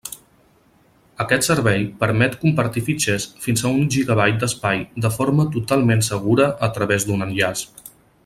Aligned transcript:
Aquest 1.25 1.45
servei 1.47 1.83
permet 1.99 2.37
compartir 2.45 2.83
fitxers 2.87 3.27
fins 3.45 3.63
a 3.69 3.73
un 3.81 3.85
gigabyte 3.97 4.41
d'espai 4.45 4.83
de 5.07 5.13
forma 5.19 5.47
totalment 5.57 6.03
segura 6.09 6.49
a 6.69 6.73
través 6.79 7.07
d'un 7.11 7.27
enllaç. 7.29 7.63